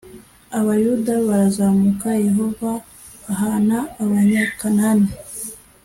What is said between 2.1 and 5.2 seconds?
yehova ahana abanyakanani